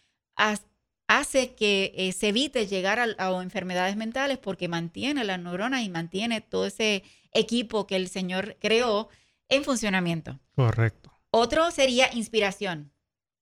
[1.07, 5.89] hace que eh, se evite llegar a, a, enfermedades mentales porque mantiene las neuronas y
[5.89, 9.09] mantiene todo ese equipo que el Señor creó
[9.49, 10.39] en funcionamiento.
[10.55, 11.13] Correcto.
[11.31, 12.94] Otro sería inspiración.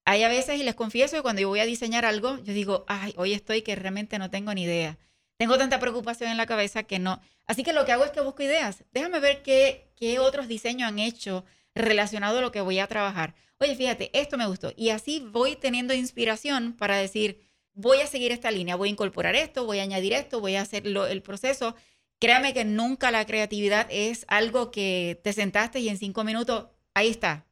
[0.05, 2.85] Hay a veces, y les confieso, que cuando yo voy a diseñar algo, yo digo,
[2.89, 4.99] ay, hoy estoy que realmente no tengo ni idea.
[5.37, 7.21] Tengo tanta preocupación en la cabeza que no.
[7.47, 8.85] Así que lo que hago es que busco ideas.
[8.93, 13.35] Déjame ver qué, qué otros diseños han hecho relacionado a lo que voy a trabajar.
[13.59, 14.73] Oye, fíjate, esto me gustó.
[14.77, 17.41] Y así voy teniendo inspiración para decir,
[17.75, 20.63] voy a seguir esta línea, voy a incorporar esto, voy a añadir esto, voy a
[20.63, 21.75] hacer el proceso.
[22.19, 27.09] Créame que nunca la creatividad es algo que te sentaste y en cinco minutos, ahí
[27.09, 27.47] está,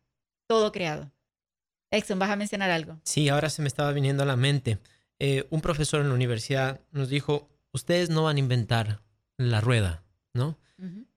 [0.47, 1.11] todo creado.
[1.91, 2.99] Exxon, ¿vas a mencionar algo?
[3.05, 4.79] Sí, ahora se me estaba viniendo a la mente.
[5.19, 9.03] Eh, un profesor en la universidad nos dijo, ustedes no van a inventar
[9.37, 10.59] la rueda, ¿no?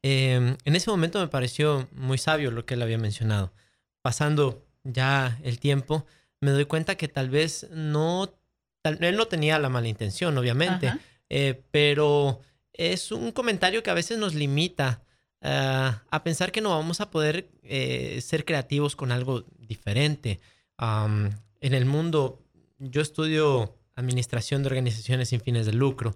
[0.02, 3.54] Em, en ese momento me pareció muy sabio lo que él había mencionado.
[4.02, 6.06] Pasando ya el tiempo,
[6.42, 8.38] me doy cuenta que tal vez no,
[8.84, 10.94] él no tenía la mala intención, obviamente,
[11.30, 12.42] eh, pero
[12.74, 15.04] es un comentario que a veces nos limita
[15.42, 20.42] ah, a pensar que no vamos a poder eh, ser creativos con algo diferente
[20.78, 22.42] en el mundo,
[22.80, 26.16] yo estudio administración de organizaciones sin fines de lucro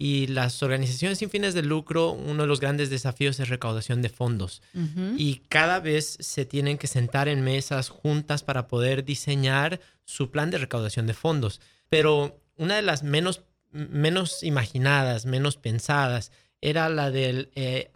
[0.00, 4.08] y las organizaciones sin fines de lucro, uno de los grandes desafíos es recaudación de
[4.08, 4.62] fondos.
[5.16, 10.50] Y cada vez se tienen que sentar en mesas juntas para poder diseñar su plan
[10.50, 11.60] de recaudación de fondos.
[11.88, 13.42] Pero una de las menos,
[13.72, 17.90] menos imaginadas, menos pensadas, era la del eh,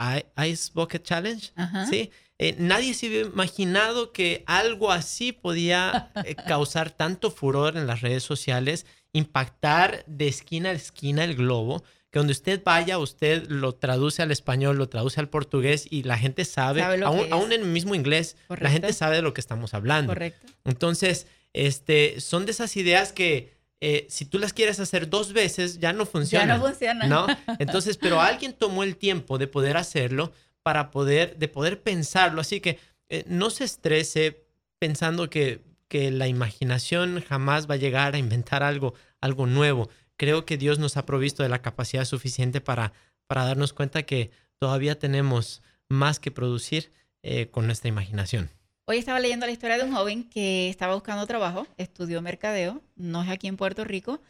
[0.45, 1.53] Ice Bucket Challenge.
[1.89, 2.11] ¿sí?
[2.43, 8.01] Eh, nadie se hubiera imaginado que algo así podía eh, causar tanto furor en las
[8.01, 13.77] redes sociales, impactar de esquina a esquina el globo, que donde usted vaya, usted lo
[13.77, 17.95] traduce al español, lo traduce al portugués y la gente sabe, aún, en el mismo
[17.95, 20.13] inglés, la gente sabe de lo que estamos hablando.
[20.13, 20.49] Correcto.
[20.65, 25.79] Entonces, este, son de esas ideas que eh, si tú las quieres hacer dos veces,
[25.79, 26.47] ya no funciona.
[26.47, 27.07] Ya no funciona.
[27.07, 27.27] ¿no?
[27.61, 32.41] Entonces, pero alguien tomó el tiempo de poder hacerlo para poder, de poder pensarlo.
[32.41, 34.45] Así que eh, no se estrese
[34.79, 39.89] pensando que, que la imaginación jamás va a llegar a inventar algo, algo nuevo.
[40.17, 42.93] Creo que Dios nos ha provisto de la capacidad suficiente para,
[43.27, 48.51] para darnos cuenta que todavía tenemos más que producir eh, con nuestra imaginación.
[48.85, 53.23] Hoy estaba leyendo la historia de un joven que estaba buscando trabajo, estudió mercadeo, no
[53.23, 54.21] es aquí en Puerto Rico,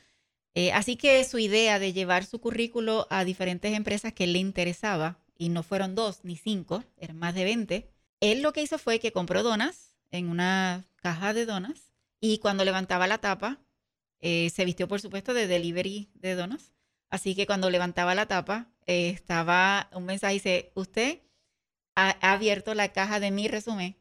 [0.55, 5.19] eh, así que su idea de llevar su currículo a diferentes empresas que le interesaba,
[5.43, 9.01] y no fueron dos ni cinco, eran más de 20, él lo que hizo fue
[9.01, 13.59] que compró donas en una caja de donas y cuando levantaba la tapa,
[14.21, 16.73] eh, se vistió por supuesto de delivery de donas.
[17.11, 21.23] Así que cuando levantaba la tapa, eh, estaba un mensaje, dice, usted
[21.97, 23.97] ha, abierto la caja de mi resumen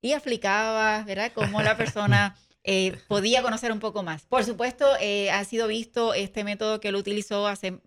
[0.00, 4.24] y explicaba, ¿verdad?, cómo la persona eh, podía conocer un poco más.
[4.24, 4.86] Por supuesto,
[5.30, 7.82] ha sido visto este método que él utilizó hace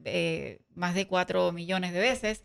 [0.76, 2.44] más de cuatro millones de veces.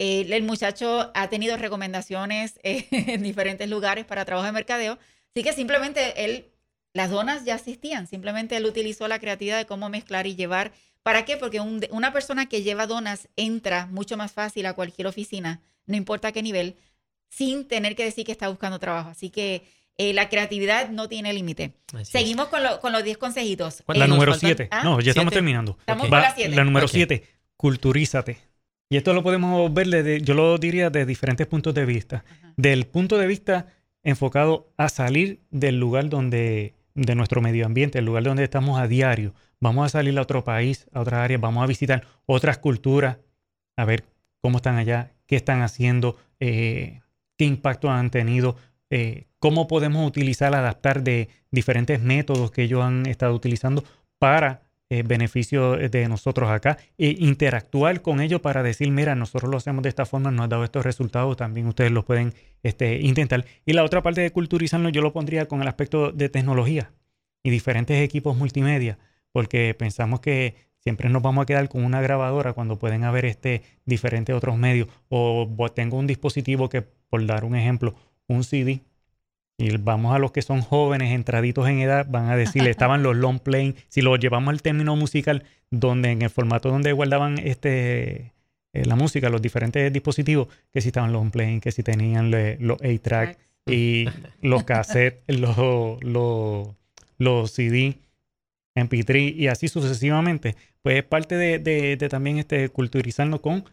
[0.00, 4.98] El muchacho ha tenido recomendaciones en diferentes lugares para trabajo de mercadeo.
[5.34, 6.46] Así que simplemente él,
[6.94, 10.72] las donas ya existían, simplemente él utilizó la creatividad de cómo mezclar y llevar.
[11.02, 11.36] ¿Para qué?
[11.36, 16.32] Porque una persona que lleva donas entra mucho más fácil a cualquier oficina, no importa
[16.32, 16.76] qué nivel,
[17.28, 19.10] sin tener que decir que está buscando trabajo.
[19.10, 19.64] Así que
[19.98, 21.74] eh, la creatividad no tiene límite.
[22.04, 23.84] Seguimos con, los 10 consejitos.
[23.86, 24.68] La número 7.
[24.70, 24.82] ¿Ah?
[24.82, 25.76] No, ya estamos terminando.
[25.80, 26.56] Estamos con la 7.
[26.56, 27.22] La número 7,
[27.56, 28.49] culturízate.
[28.92, 32.24] Y esto lo podemos ver desde, yo lo diría de diferentes puntos de vista.
[32.56, 33.66] Del punto de vista
[34.02, 38.88] enfocado a salir del lugar donde, de nuestro medio ambiente, el lugar donde estamos a
[38.88, 39.32] diario.
[39.60, 43.18] Vamos a salir a otro país, a otra área, vamos a visitar otras culturas,
[43.76, 44.04] a ver
[44.40, 47.00] cómo están allá, qué están haciendo, eh,
[47.38, 48.56] qué impacto han tenido,
[48.90, 53.84] eh, cómo podemos utilizar, adaptar de diferentes métodos que ellos han estado utilizando
[54.18, 59.56] para eh, beneficio de nosotros acá e interactuar con ellos para decir, mira, nosotros lo
[59.56, 63.44] hacemos de esta forma, nos ha dado estos resultados, también ustedes lo pueden este, intentar.
[63.64, 66.92] Y la otra parte de culturizarnos yo lo pondría con el aspecto de tecnología
[67.42, 68.98] y diferentes equipos multimedia,
[69.32, 73.62] porque pensamos que siempre nos vamos a quedar con una grabadora cuando pueden haber este,
[73.84, 74.88] diferentes otros medios.
[75.08, 77.94] O tengo un dispositivo que, por dar un ejemplo,
[78.26, 78.80] un CD
[79.60, 83.14] y vamos a los que son jóvenes, entraditos en edad, van a decirle, estaban los
[83.14, 83.76] long playing.
[83.88, 88.32] Si lo llevamos al término musical, donde en el formato donde guardaban este,
[88.72, 92.80] eh, la música, los diferentes dispositivos, que si estaban long playing, que si tenían los
[92.80, 94.06] A-track y
[94.40, 96.68] los cassettes, los, los,
[97.18, 97.98] los CD,
[98.74, 103.64] MP3 y así sucesivamente, pues es parte de, de, también este, culturizarnos con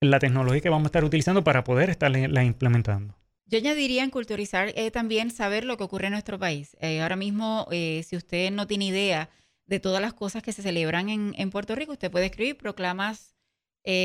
[0.00, 3.14] la tecnología que vamos a estar utilizando para poder estarla implementando.
[3.48, 6.76] Yo añadiría en culturizar eh, también saber lo que ocurre en nuestro país.
[6.80, 9.30] Eh, ahora mismo, eh, si usted no tiene idea
[9.64, 13.34] de todas las cosas que se celebran en, Puerto Rico, usted puede escribir proclamas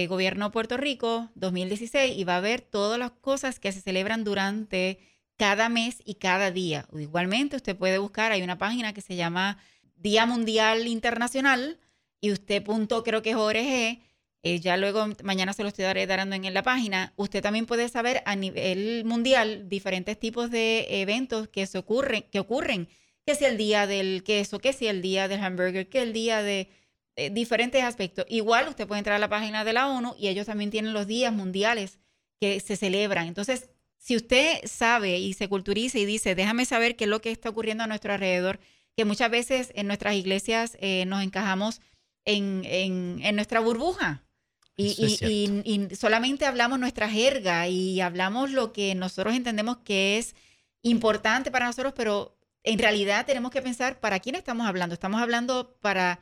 [0.08, 5.00] Gobierno Puerto Rico 2016 y va a ver todas las cosas que se celebran durante
[5.36, 6.88] cada mes y cada día.
[6.98, 9.58] Igualmente, usted puede buscar, hay una página que se llama
[9.98, 11.82] Día Mundial Internacional
[12.22, 14.00] y usted punto creo que es ORG
[14.46, 18.22] eh, ya luego mañana se lo estoy dando en la página, usted también puede saber
[18.26, 22.90] a nivel mundial diferentes tipos de eventos que, se ocurren, que ocurren,
[23.26, 26.44] que si el día del queso, que si el día del hamburger, que el día
[26.44, 26.68] de
[27.16, 28.26] eh, diferentes aspectos.
[28.28, 31.08] Igual usted puede entrar a la página de la ONU y ellos también tienen los
[31.08, 32.00] días mundiales
[32.42, 33.28] que se celebran.
[33.28, 37.32] Entonces, si usted sabe y se culturiza y dice, déjame saber qué es lo que
[37.32, 38.60] está ocurriendo a nuestro alrededor,
[38.98, 41.80] que muchas veces en nuestras iglesias eh, nos encajamos
[42.26, 44.24] en, en nuestra burbuja
[44.76, 50.36] y, solamente hablamos nuestra jerga y hablamos lo que nosotros entendemos que es
[50.82, 54.94] importante para nosotros, pero en realidad tenemos que pensar para quién estamos hablando.
[54.94, 56.22] ¿Estamos hablando para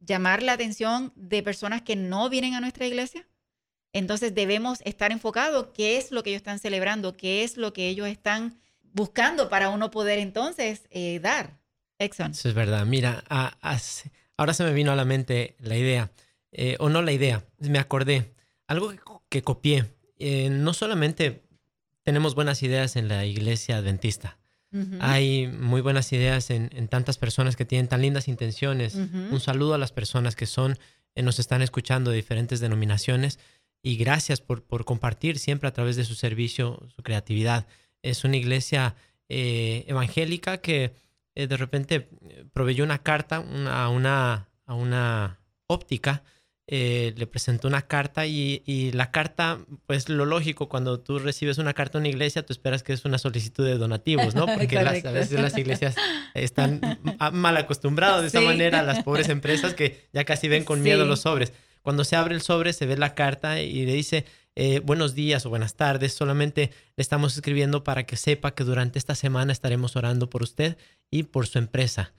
[0.00, 3.26] llamar la atención de personas que no vienen a nuestra iglesia?
[3.92, 7.88] Entonces debemos estar enfocados qué es lo que ellos están celebrando, qué es lo que
[7.88, 11.58] ellos están buscando para uno poder entonces eh, dar.
[11.98, 12.32] Exxon.
[12.32, 12.84] Eso es verdad.
[12.86, 13.22] Mira,
[14.36, 16.10] ahora se me vino a la mente la idea.
[16.52, 18.34] Eh, o no la idea, me acordé,
[18.66, 18.92] algo
[19.30, 19.86] que, copié.
[20.18, 21.44] Eh, no solamente
[22.02, 24.38] tenemos buenas ideas en la iglesia adventista,
[25.00, 28.94] hay muy buenas ideas en, tantas personas que tienen tan lindas intenciones.
[28.94, 30.78] Un saludo a las personas que son,
[31.14, 33.38] eh, nos están escuchando de diferentes denominaciones
[33.82, 37.66] y gracias por, por, compartir siempre a través de su servicio, su creatividad.
[38.00, 38.96] Es una iglesia
[39.28, 40.94] evangélica que
[41.34, 42.08] de repente
[42.54, 46.22] proveyó una carta a, una, a una óptica
[46.68, 51.74] eh, le presentó una carta y, la carta, pues lo lógico, cuando tú recibes una
[51.74, 54.46] carta de una iglesia, tú esperas que es una solicitud de donativos, ¿no?
[54.58, 55.96] Porque a veces las iglesias
[56.34, 56.80] están
[57.32, 61.04] mal acostumbradas de esa manera a las pobres empresas que ya casi ven con miedo
[61.04, 61.52] los sobres.
[61.82, 65.44] Cuando se abre el sobre, se ve la carta y le dice, eh, buenos días
[65.46, 69.96] o buenas tardes, solamente le estamos escribiendo para que sepa que durante esta semana estaremos
[69.96, 70.76] orando por usted
[71.10, 72.12] y por su empresa.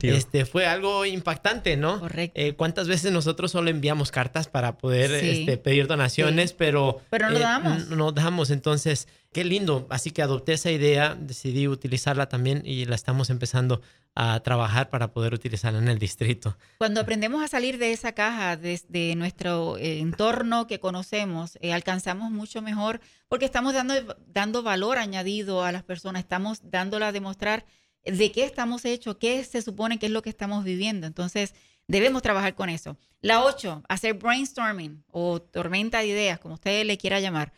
[0.00, 2.00] Este, fue algo impactante, ¿no?
[2.00, 2.40] Correcto.
[2.40, 7.02] Eh, ¿Cuántas veces nosotros solo enviamos cartas para poder este, pedir donaciones, pero...
[7.10, 7.88] Pero no eh, damos.
[7.88, 8.50] No damos.
[8.50, 9.86] Entonces, qué lindo.
[9.90, 13.82] Así que adopté esa idea, decidí utilizarla también y la estamos empezando
[14.14, 16.56] a trabajar para poder utilizarla en el distrito.
[16.78, 22.62] Cuando aprendemos a salir de esa caja, desde nuestro eh, entorno que conocemos, alcanzamos mucho
[22.62, 23.94] mejor porque estamos dando,
[24.26, 27.66] dando valor añadido a las personas, estamos dándola a demostrar
[28.04, 31.06] de qué estamos hechos, qué se supone que es lo que estamos viviendo.
[31.06, 31.54] Entonces,
[31.86, 32.96] debemos trabajar con eso.
[33.20, 37.52] La ocho, hacer brainstorming o tormenta de ideas, como usted le quiera llamar.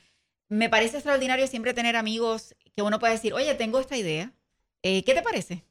[0.48, 4.32] Me parece extraordinario siempre tener amigos que uno puede decir, oye, tengo esta idea,
[4.82, 5.64] eh, ¿qué te parece?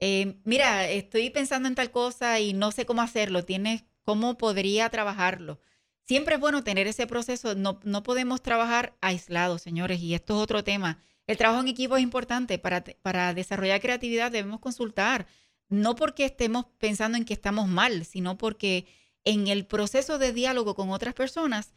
[0.00, 4.88] Eh, mira, estoy pensando en tal cosa y no sé cómo hacerlo, ¿tienes cómo podría
[4.90, 5.60] trabajarlo?
[6.02, 10.42] Siempre es bueno tener ese proceso, no, no podemos trabajar aislados, señores, y esto es
[10.42, 12.58] otro tema el trabajo en equipo es importante.
[12.58, 15.26] Para, para desarrollar creatividad debemos consultar,
[15.68, 18.86] no porque estemos pensando en que estamos mal, sino porque
[19.24, 21.74] en el proceso de diálogo con otras personas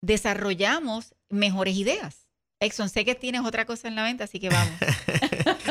[0.00, 2.28] desarrollamos mejores ideas.
[2.60, 4.78] Exxon, sé que tienes otra cosa en la mente, así que vamos.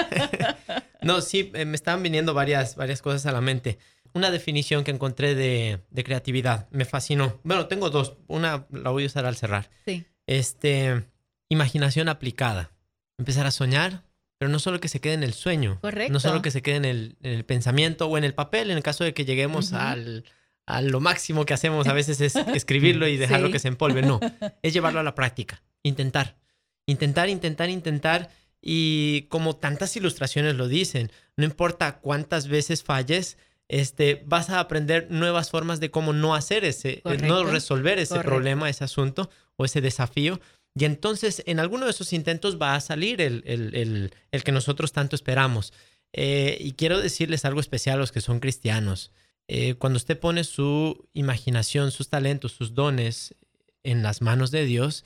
[1.01, 3.79] no, sí, eh, me estaban viniendo varias, varias cosas a la mente.
[4.13, 7.39] Una definición que encontré de, de, creatividad me fascinó.
[7.43, 8.17] Bueno, tengo dos.
[8.27, 9.71] Una la voy a usar al cerrar.
[9.85, 10.05] Sí.
[10.27, 11.07] Este,
[11.49, 12.72] imaginación aplicada
[13.17, 14.03] empezar a soñar,
[14.37, 16.11] pero no solo que se quede en el sueño, Correcto.
[16.11, 19.03] no solo que se quede en el, pensamiento o en el papel, en el caso
[19.03, 20.25] de que lleguemos al,
[20.65, 24.19] a lo máximo que hacemos a veces es escribirlo y dejarlo que se empolve, no,
[24.61, 26.37] es llevarlo a la práctica, intentar,
[26.85, 28.29] intentar, intentar, intentar
[28.61, 33.37] y como tantas ilustraciones lo dicen, no importa cuántas veces falles,
[33.67, 38.19] este, vas a aprender nuevas formas de cómo no hacer ese, eh, no resolver ese
[38.19, 40.39] problema, ese asunto o ese desafío,
[40.75, 44.11] y entonces en alguno de esos intentos va a salir el,
[44.43, 45.73] que nosotros tanto esperamos.
[46.13, 49.11] Eh, y quiero decirles algo especial a los que son cristianos.
[49.47, 53.35] Eh, cuando usted pone su imaginación, sus talentos, sus dones
[53.83, 55.05] en las manos de Dios,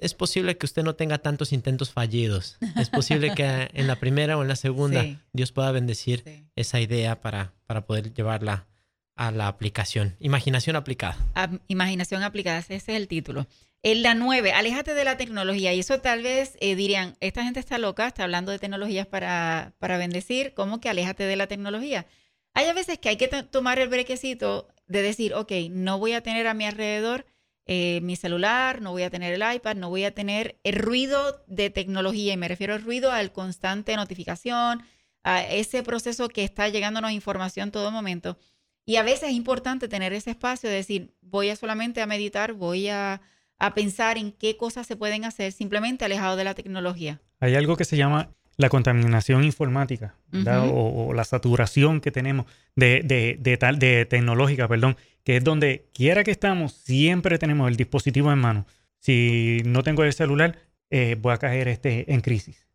[0.00, 2.58] es posible que usted no tenga tantos intentos fallidos.
[2.76, 7.20] Es posible que en la primera o en la segunda Dios pueda bendecir esa idea
[7.20, 8.66] para, para poder llevarla
[9.16, 10.16] a la aplicación.
[10.20, 11.16] Imaginación aplicada.
[11.68, 13.46] imaginación aplicada, ese es el título.
[13.82, 15.72] En la nueve, aléjate de la tecnología.
[15.74, 19.74] Y eso tal vez eh, dirían, esta gente está loca, está hablando de tecnologías para,
[19.78, 22.06] para bendecir, ¿cómo que aléjate de la tecnología?
[22.54, 26.22] Hay a veces que hay que tomar el brequecito de decir, ok, no voy a
[26.22, 27.26] tener a mi alrededor
[27.68, 31.42] eh, mi celular, no voy a tener el iPad, no voy a tener el ruido
[31.48, 32.32] de tecnología.
[32.32, 34.82] Y me refiero al ruido al constante notificación,
[35.24, 38.38] a ese proceso que está llegándonos información todo momento.
[38.86, 42.54] Y a veces es importante tener ese espacio de decir, voy a solamente a meditar,
[42.54, 43.20] voy a
[43.58, 47.20] a pensar en qué cosas se pueden hacer simplemente alejado de la tecnología.
[47.40, 53.02] Hay algo que se llama la contaminación informática o, la saturación que tenemos de,
[53.38, 58.32] de, tal, de tecnológica, perdón, que es donde quiera que estamos, siempre tenemos el dispositivo
[58.32, 58.66] en mano.
[58.98, 60.58] Si no tengo el celular,
[60.90, 62.66] eh, voy a caer este, en crisis.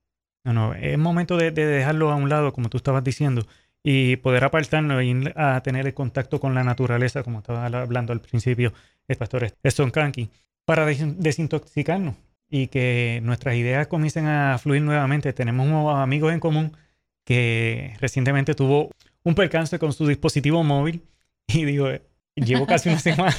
[0.43, 3.45] No, no, es momento de, dejarlo a un lado, como tú estabas diciendo,
[3.83, 8.21] y poder apartarnos y a tener el contacto con la naturaleza, como estaba hablando al
[8.21, 8.73] principio
[9.07, 10.29] el pastor Eston Kanki
[10.65, 12.15] para desintoxicarnos
[12.49, 15.33] y que nuestras ideas comiencen a fluir nuevamente.
[15.33, 16.77] Tenemos unos amigos en común
[17.25, 18.91] que recientemente tuvo
[19.23, 21.01] un percance con su dispositivo móvil
[21.47, 21.89] y digo,
[22.35, 23.35] llevo casi una semana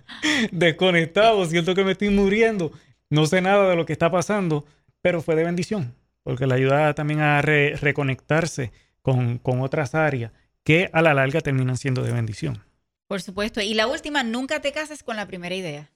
[0.52, 2.72] desconectado, siento que me estoy muriendo,
[3.08, 4.66] no sé nada de lo que está pasando,
[5.00, 8.72] pero fue de bendición, porque le ayuda también a reconectarse
[9.06, 10.32] con, con otras áreas
[10.64, 12.64] que a la larga terminan siendo de bendición.
[13.06, 13.60] Por supuesto.
[13.60, 15.92] Y la última, nunca te cases con la primera idea.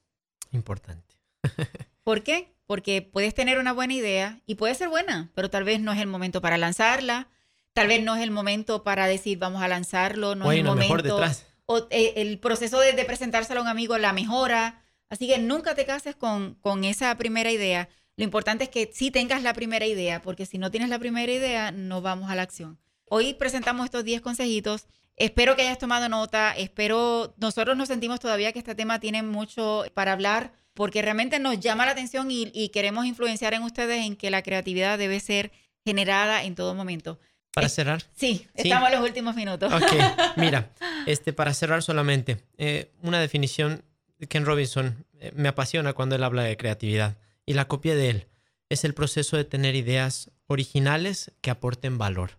[0.53, 1.17] Importante.
[2.05, 2.55] ¿Por qué?
[2.67, 5.99] Porque puedes tener una buena idea y puede ser buena, pero tal vez no es
[5.99, 7.27] el momento para lanzarla,
[7.73, 10.95] tal vez no es el momento para decir vamos a lanzarlo, no es el momento.
[10.95, 11.47] Mejor detrás.
[11.67, 14.85] O eh, el proceso de, presentárselo a un amigo la mejora.
[15.09, 17.89] Así que nunca te cases con, con esa primera idea.
[18.17, 21.33] Lo importante es que sí tengas la primera idea, porque si no tienes la primera
[21.33, 22.79] idea, no vamos a la acción.
[23.13, 24.87] Hoy presentamos estos 10 consejitos
[25.21, 29.85] Espero que hayas tomado nota, espero, nosotros nos sentimos todavía que este tema tiene mucho
[29.93, 34.31] para hablar porque realmente nos llama la atención y, queremos influenciar en ustedes en que
[34.31, 35.53] la creatividad debe ser
[35.85, 37.21] generada en todo momento.
[37.53, 38.03] Para cerrar.
[38.17, 39.71] Sí, estamos en los últimos minutos.
[39.71, 39.93] Ok,
[40.37, 40.71] mira,
[41.05, 43.85] este, para cerrar solamente, eh, una definición
[44.19, 48.09] de Ken Robinson eh, me apasiona cuando él habla de creatividad y la copia de
[48.09, 48.27] él.
[48.71, 52.39] Es el proceso de tener ideas originales que aporten valor.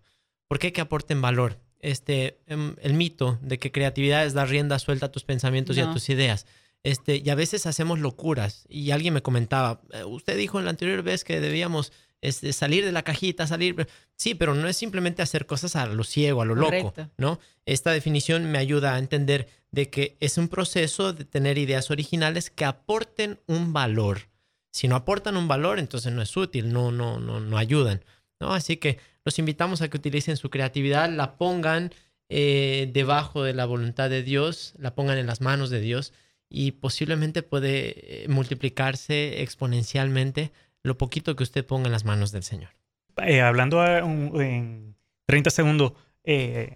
[0.52, 1.58] ¿Por qué que aporten valor?
[1.82, 5.82] este, em, el mito de que creatividad es dar rienda suelta a tus pensamientos y
[5.82, 6.46] a tus ideas.
[6.84, 8.66] Este, y a veces hacemos locuras.
[8.70, 11.92] Y alguien me comentaba, eh, usted dijo en la anterior vez que debíamos
[12.22, 13.88] es de salir de la cajita, salir.
[14.16, 17.40] Sí, pero no es simplemente hacer cosas a lo ciego, a lo loco, ¿no?
[17.66, 22.52] Esta definición me ayuda a entender de que es un proceso de tener ideas originales
[22.52, 24.30] que aporten un valor.
[24.72, 28.04] Si no aportan un valor, entonces no es útil, no, no, no, no ayudan.
[28.40, 28.54] ¿no?
[28.54, 31.92] Así que los invitamos a que utilicen su creatividad, la pongan
[32.30, 36.14] eh, debajo de la voluntad de Dios, la pongan en las manos de Dios
[36.50, 40.52] y posiblemente puede eh, multiplicarse exponencialmente
[40.84, 42.70] lo poquito que usted ponga en las manos del Señor.
[43.18, 44.96] Eh, hablando en
[45.26, 45.94] 30 segundos,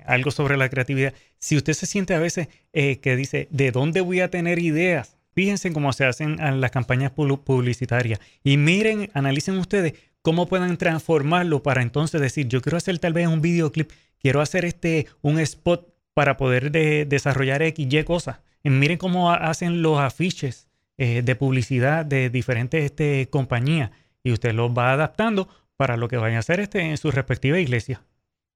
[0.06, 1.14] algo sobre la creatividad.
[1.38, 5.18] Si usted se siente a veces que dice, ¿de dónde voy a tener ideas?
[5.34, 9.94] Fíjense cómo se hacen las campañas publicitarias y miren, analicen ustedes
[10.26, 14.66] cómo puedan transformarlo para entonces decir, yo quiero hacer tal vez un videoclip, quiero hacer
[14.66, 18.40] este un spot para poder desarrollar X, Y cosas.
[18.64, 20.68] Y miren cómo hacen los afiches
[20.98, 23.92] eh, de publicidad de diferentes este, compañías
[24.24, 25.48] y usted los va adaptando
[25.78, 28.02] para lo que vayan a hacer este, en su respectiva iglesia,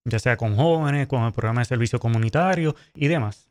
[0.05, 3.47] ya sea con jóvenes, con el programa de servicio comunitario y demás.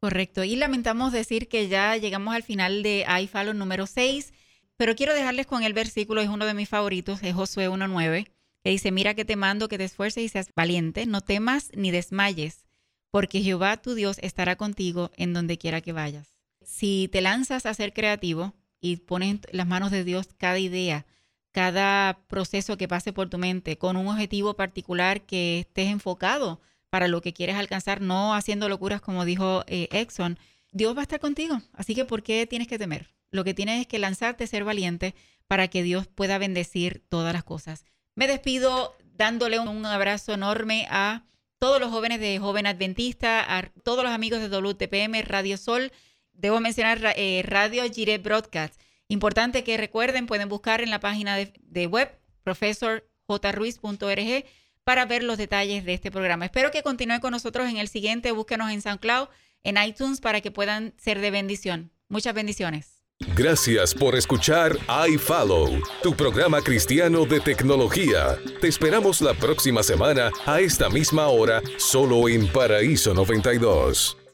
[0.00, 0.44] Correcto.
[0.44, 4.32] Y lamentamos decir que ya llegamos al final de iFallo número 6,
[4.76, 8.28] pero quiero dejarles con el versículo, es uno de mis favoritos, es Josué 1.9,
[8.62, 11.90] que dice, mira que te mando que te esfuerces y seas valiente, no temas ni
[11.90, 12.66] desmayes,
[13.10, 16.38] porque Jehová tu Dios estará contigo en donde quiera que vayas.
[16.62, 21.06] Si te lanzas a ser creativo y pones las manos de Dios cada idea,
[21.52, 26.60] cada proceso que pase por tu mente, con un objetivo particular que estés enfocado,
[26.90, 30.38] para lo que quieres alcanzar, no haciendo locuras como dijo eh, Exxon,
[30.72, 31.60] Dios va a estar contigo.
[31.72, 33.15] Así que, ¿por qué tienes que temer?
[33.30, 35.14] Lo que tienes es que lanzarte, ser valiente
[35.46, 37.84] para que Dios pueda bendecir todas las cosas.
[38.14, 41.24] Me despido dándole un abrazo enorme a
[41.58, 45.92] todos los jóvenes de Joven Adventista, a todos los amigos de WTPM, Radio Sol.
[46.32, 48.80] Debo mencionar eh, Radio Gire Broadcast.
[49.08, 54.44] Importante que recuerden, pueden buscar en la página de, de web profesorjruiz.org
[54.84, 56.44] para ver los detalles de este programa.
[56.44, 58.32] Espero que continúen con nosotros en el siguiente.
[58.32, 59.28] Búsquenos en SoundCloud,
[59.64, 61.92] en iTunes, para que puedan ser de bendición.
[62.08, 62.95] Muchas bendiciones.
[63.34, 64.76] Gracias por escuchar
[65.08, 68.38] iFollow, tu programa cristiano de tecnología.
[68.60, 74.25] Te esperamos la próxima semana a esta misma hora, solo en Paraíso 92.